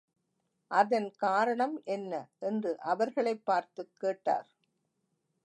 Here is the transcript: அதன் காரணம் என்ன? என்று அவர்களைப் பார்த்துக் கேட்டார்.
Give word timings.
அதன் 0.71 1.11
காரணம் 1.15 1.81
என்ன? 1.85 2.13
என்று 2.39 2.79
அவர்களைப் 2.79 3.45
பார்த்துக் 3.45 3.91
கேட்டார். 3.97 4.49